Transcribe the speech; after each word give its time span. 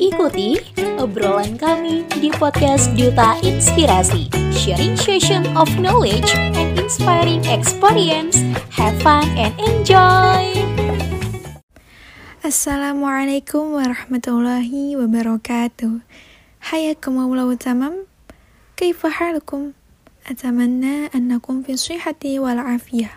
Ikuti 0.00 0.56
obrolan 0.96 1.60
kami 1.60 2.08
di 2.16 2.32
podcast 2.32 2.88
Duta 2.96 3.36
Inspirasi, 3.44 4.32
sharing 4.48 4.96
session 4.96 5.44
of 5.52 5.68
knowledge 5.76 6.32
and 6.56 6.72
inspiring 6.80 7.44
experience. 7.44 8.40
Have 8.72 8.96
fun 9.04 9.28
and 9.36 9.52
enjoy! 9.60 10.56
Assalamualaikum 12.40 13.76
warahmatullahi 13.76 14.96
wabarakatuh. 14.96 16.00
حياكم 16.60 17.14
الله 17.20 17.48
تمام 17.60 17.94
كيف 18.76 19.00
حالكم؟ 19.06 19.72
أتمنى 20.32 21.12
أنكم 21.12 21.62
في 21.62 21.72
الصحة 21.72 22.24
والعافية 22.24 23.10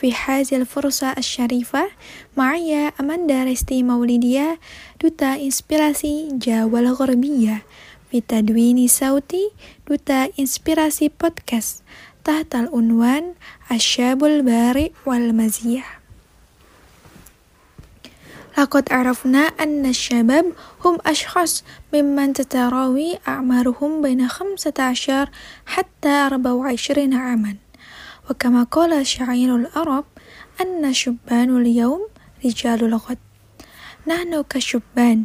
في 0.00 0.12
هذه 0.12 0.56
الفرصة 0.56 1.12
الشريفة 1.18 1.90
معي 2.36 2.92
أماندا 3.00 3.44
رستي 3.44 3.82
مولدية 3.82 4.58
دوتا 5.02 5.34
إنسبيراسي 5.34 6.28
جاوة 6.32 6.80
الغربية 6.80 7.62
في 8.10 8.20
تدوين 8.20 8.88
صوتي 8.88 9.50
دوتا 9.88 10.28
إنسبيراسي 10.40 11.10
بودكاست 11.22 11.82
تحت 12.24 12.54
العنوان 12.54 13.32
الشاب 13.72 14.24
البارئ 14.24 14.90
والمزيح 15.06 16.00
لقد 18.58 18.92
عرفنا 18.92 19.38
أن 19.38 19.86
الشباب 19.86 20.52
هم 20.84 20.98
أشخاص 21.06 21.64
ممن 21.94 22.32
تتراوي 22.32 23.18
أعمارهم 23.28 24.02
بين 24.02 24.28
15 24.28 25.30
حتى 25.66 26.08
24 26.08 27.14
عاما 27.14 27.56
وكما 28.30 28.62
قال 28.62 29.06
شاعر 29.06 29.56
العرب 29.56 30.04
أن 30.60 30.92
شبان 30.92 31.56
اليوم 31.56 32.06
رجال 32.44 32.84
الغد 32.84 33.18
نحن 34.06 34.42
كشبان 34.42 35.24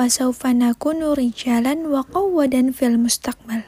وسوف 0.00 0.46
نكون 0.46 1.02
رجالا 1.02 1.74
وقودا 1.88 2.70
في 2.70 2.86
المستقبل 2.86 3.62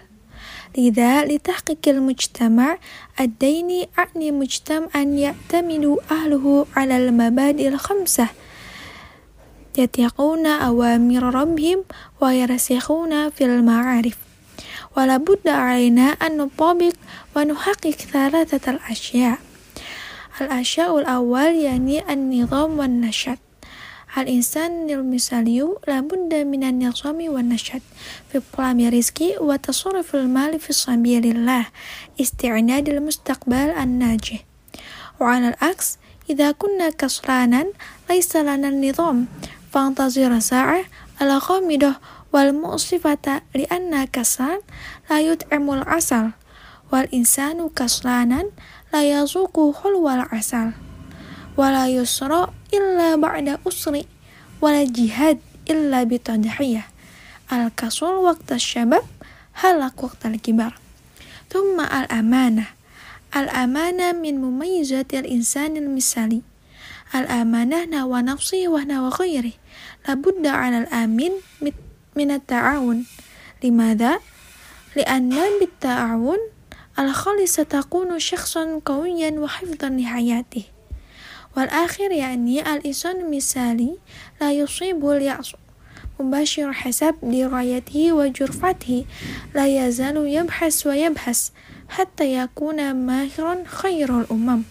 لذا 0.79 1.25
لتحقيق 1.25 1.79
المجتمع 1.89 2.79
الديني 3.21 3.89
أعني 3.99 4.31
مجتمعا 4.33 5.03
يعتمد 5.03 5.97
أهله 6.11 6.67
على 6.77 6.97
المبادئ 7.09 7.69
الخمسة 7.69 8.29
يتقون 9.79 10.47
أوامر 10.47 11.23
ربهم 11.35 11.85
ويرسخون 12.21 13.31
في 13.31 13.45
المعارف 13.45 14.17
wala 14.96 15.20
budda 15.20 15.56
alaina 15.56 16.20
an 16.20 16.42
nutabik 16.42 16.96
wa 17.32 17.48
nuhaqiq 17.48 18.12
thalathatal 18.12 18.84
asya 18.88 19.40
al-asya'ul 20.42 21.08
awal 21.08 21.54
yani 21.56 22.04
an-nizam 22.04 22.76
wan 22.76 23.00
nasyad 23.00 23.40
al-insan 24.12 24.92
nil 24.92 25.08
misaliyu 25.08 25.80
labudda 25.88 26.44
minan 26.44 26.84
nizami 26.84 27.32
wan 27.32 27.48
nasyad 27.48 27.80
fi 28.28 28.44
qalami 28.52 28.92
rizki 28.92 29.40
wa 29.40 29.56
tasarrufil 29.56 30.28
mali 30.28 30.60
fi 30.60 30.76
sabilillah 30.76 31.72
isti'nadil 32.20 33.00
mustaqbal 33.00 33.72
an-najih. 33.72 34.44
Wa 35.16 35.40
al-aks 35.40 35.96
idza 36.28 36.52
kunna 36.60 36.92
kasranan 36.92 37.72
laysa 38.12 38.44
lana 38.44 38.68
an-nizam 38.68 39.32
fantazira 39.72 40.44
sa'ah 40.44 40.84
ala 41.24 41.40
khamidah 41.40 41.96
wal 42.32 42.56
mu'sifata 42.56 43.44
li'anna 43.54 44.08
kaslan 44.08 44.64
la 45.12 45.20
yut'imul 45.20 45.84
asal 45.88 46.34
wal 46.92 47.08
insanu 47.12 47.72
kaslanan 47.72 48.52
la 48.92 49.04
yazuku 49.04 49.72
hulwal 49.72 50.28
asal 50.32 50.76
wala 51.60 51.88
yusra 51.92 52.52
illa 52.72 53.20
ba'da 53.20 53.60
usri. 53.68 54.08
Wala 54.62 54.86
jihad 54.86 55.42
illa 55.66 56.06
bitadhiyah 56.06 56.86
al 57.52 57.74
kasul 57.74 58.24
waqta 58.24 58.62
syabab 58.62 59.04
halak 59.60 59.98
waqtal 60.00 60.38
kibar 60.38 60.78
thumma 61.50 61.90
al 61.90 62.08
amanah. 62.08 62.78
Al 63.32 63.48
amanah 63.52 64.12
min 64.16 64.40
mumayyizatil 64.40 65.28
insanil 65.28 65.88
misali. 65.88 66.44
Al 67.12 67.28
amanah 67.28 67.88
nawa 67.88 68.24
nafsi 68.24 68.68
wa 68.68 68.84
nawa 68.84 69.12
ghairi. 69.12 69.58
Labudda 70.08 70.56
al 70.56 70.88
amin 70.92 71.40
mit 71.60 71.76
من 72.16 72.32
التعاون. 72.32 73.06
لماذا؟ 73.64 74.20
لأن 74.96 75.38
بالتعاون 75.60 76.38
الخالص 77.00 77.56
تكون 77.56 78.20
شخصا 78.20 78.82
قويا 78.86 79.32
وحفظا 79.32 79.90
لحياته. 79.90 80.64
والآخر 81.58 82.12
يعني 82.12 82.74
الإنسان 82.74 83.20
المثالي 83.20 83.98
لا 84.42 84.52
يصيب 84.52 85.10
اليأس. 85.10 85.54
مباشر 86.20 86.74
حسب 86.74 87.16
درايته 87.24 88.14
وجرفته. 88.14 89.06
لا 89.56 89.88
يزال 89.88 90.18
يبحث 90.18 90.88
ويبحث 90.88 91.50
حتى 91.90 92.34
يكون 92.34 92.94
ماهرا 92.94 93.64
خير 93.66 94.20
الأمم. 94.20 94.64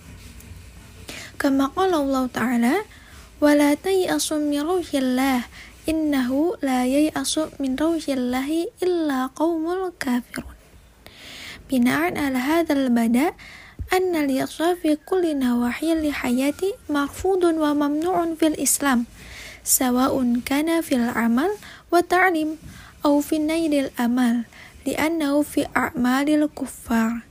كما 1.39 1.67
قال 1.67 1.95
الله 1.95 2.27
تعالى 2.27 2.75
ولا 3.41 3.75
تيأس 3.75 4.33
من 4.33 4.61
روح 4.61 4.95
الله 4.95 5.41
إنه 5.89 6.57
لا 6.63 6.87
ييأس 6.87 7.41
من 7.61 7.77
روح 7.77 8.09
الله 8.09 8.69
إلا 8.83 9.27
قوم 9.27 9.65
الكافرون. 9.71 10.55
بناء 11.71 12.19
على 12.19 12.39
هذا 12.39 12.73
البدء 12.73 13.33
أن 13.93 14.17
اليأس 14.17 14.63
في 14.63 14.99
كل 15.07 15.39
نواحي 15.39 15.93
الحياة 15.93 16.63
مرفوض 16.91 17.45
وممنوع 17.45 18.35
في 18.35 18.47
الإسلام 18.47 19.05
سواء 19.65 20.41
كان 20.47 20.81
في 20.81 20.95
العمل 20.95 21.51
والتعليم 21.93 22.59
أو 23.05 23.21
في 23.21 23.39
نيل 23.39 23.75
الأمل 23.75 24.43
لأنه 24.87 25.43
في 25.43 25.67
أعمال 25.77 26.29
الكفار. 26.43 27.30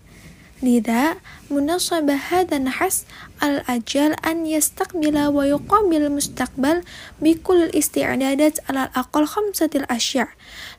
لذا 0.63 1.15
مناسب 1.51 2.11
هذا 2.11 2.57
النحس 2.57 3.05
الأجل 3.43 4.13
أن 4.27 4.47
يستقبل 4.47 5.19
ويقابل 5.19 5.97
المستقبل 5.97 6.83
بكل 7.23 7.63
الاستعدادات 7.63 8.59
على 8.69 8.83
الأقل 8.85 9.27
خمسة 9.27 9.71
الأشياء 9.75 10.29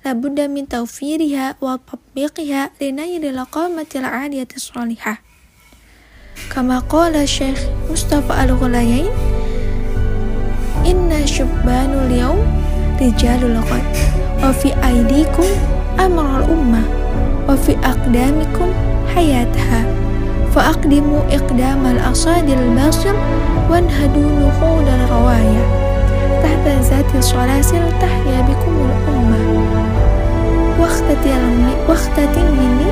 لابد 0.06 0.40
من 0.40 0.68
توفيرها 0.68 1.56
وتطبيقها 1.62 2.72
لنيل 2.82 3.26
القامة 3.26 3.86
العالية 3.96 4.48
الصالحة 4.56 5.22
كما 6.56 6.80
قال 6.80 7.16
الشيخ 7.16 7.60
مصطفى 7.92 8.44
الغليين 8.44 9.12
إن 10.86 11.28
شبان 11.28 11.92
اليوم 12.06 12.66
رجال 13.02 13.44
الغد 13.44 13.96
وفي 14.44 14.88
أيديكم 14.88 15.48
أمر 16.00 16.40
الأمة 16.40 16.84
وفي 17.50 17.72
أقدامكم 17.72 18.89
حياتها 19.16 19.86
فأقدموا 20.56 21.20
إقدام 21.32 21.86
الأصاد 21.86 22.50
الباصر 22.50 23.14
وانهدوا 23.70 24.30
نخوض 24.40 24.88
الرواية 24.88 25.86
تحت 26.44 26.68
ذات 26.68 27.16
السلاسل 27.16 27.82
تحيا 28.02 28.42
بكم 28.42 28.90
الأمة 28.90 29.66
واختتم 31.90 32.46
مني 32.60 32.92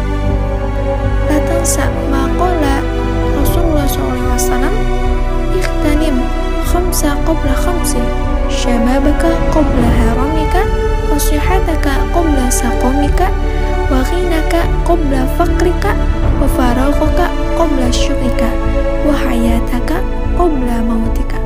لا 1.29 1.37
تنسى 1.39 1.81
ما 2.11 2.23
قال 2.39 2.83
رسول 3.41 3.63
الله 3.63 3.87
صلى 3.87 4.03
الله 4.03 4.23
عليه 4.23 4.35
وسلم 4.35 4.73
اغتنم 5.55 6.21
خمسة 6.65 7.09
قبل 7.27 7.49
خمس 7.55 7.95
شبابك 8.49 9.25
قبل 9.55 9.79
هرمك 9.99 10.65
وصحتك 11.15 11.87
قبل 12.15 12.51
سقومك 12.53 12.83
وغناك 12.83 13.31
fakrika 15.38 15.94
wa 16.42 16.48
faraghaka 16.50 17.30
qabla 17.54 17.86
syukrika. 17.94 18.50
Wa 19.06 19.14
hayataka 19.14 20.02
qabla 20.34 20.82
mautika. 20.82 21.38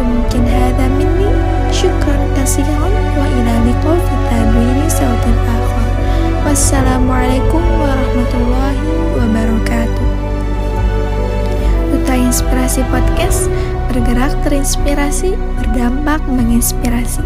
Ya 0.00 0.02
mungkin 0.02 0.48
hadha 0.48 0.88
minni 0.96 1.28
syukran 1.68 2.24
kasihan, 2.32 2.92
wa 3.20 3.26
ila 3.28 3.54
liqa 3.68 3.92
fi 4.00 4.14
tadwini 4.32 4.88
sautin 4.88 5.36
akhar. 5.44 5.88
Wassalamualaikum 6.48 7.60
warahmatullahi 7.60 8.80
wabarakatuh. 9.20 10.08
Duta 11.92 12.14
Inspirasi 12.16 12.80
Podcast 12.88 13.52
bergerak 13.92 14.32
terinspirasi 14.40 15.36
berdampak 15.60 16.24
menginspirasi. 16.24 17.20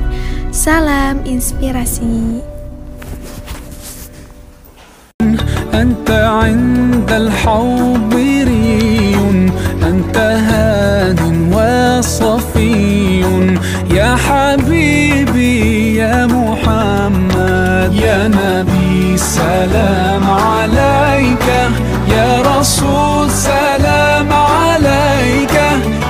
Salam 0.50 1.22
inspirasi. 1.22 2.55
أنت 5.82 6.10
عند 6.10 7.12
الحاضري 7.12 9.16
أنت 9.82 10.16
هاد 10.16 11.20
وصفي. 11.52 13.24
يا 13.90 14.16
حبيبي 14.16 15.96
يا 15.96 16.26
محمد 16.26 17.94
يا 17.94 18.28
نبي 18.28 19.16
سلام 19.16 20.30
عليك. 20.30 21.46
يا 22.08 22.42
رسول 22.42 23.30
سلام 23.30 24.32
عليك. 24.32 25.54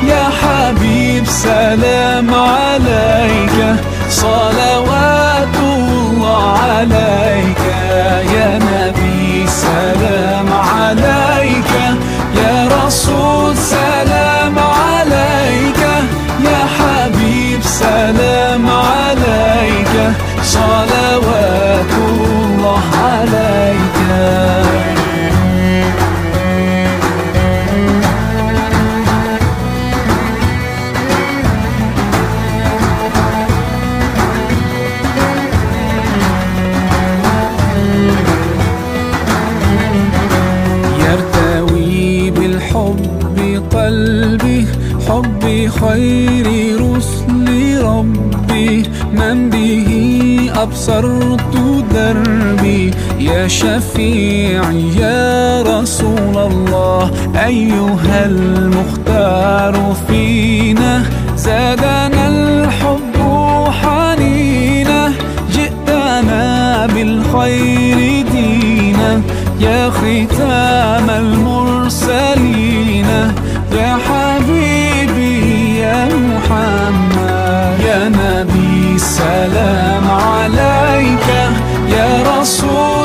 يا 0.09 0.25
حبيب 0.41 1.27
سلام 1.27 2.35
عليك. 2.35 3.77
صلوات 4.11 4.66
خير 45.87 46.47
رسل 46.83 47.47
ربي 47.85 48.83
من 49.13 49.51
به 49.51 49.89
أبصرت 50.55 51.55
دربي. 51.95 52.91
يا 53.21 53.49
شفيعي 53.49 54.83
يا 54.99 55.63
رسول 55.63 56.37
الله 56.51 57.11
أيها 57.47 58.27
المختار 58.27 59.97
فينا. 60.09 61.03
زادنا 61.37 62.29
الحب 62.29 63.17
حنينا 63.81 65.13
جئتنا 65.53 66.87
بالخير 66.87 68.27
دينا. 68.33 69.23
يا 69.61 69.91
ختام 69.91 71.11
المرسلين 71.11 71.46
السلام 79.17 80.11
عليك 80.11 81.29
يا 81.89 82.41
رسول 82.41 82.96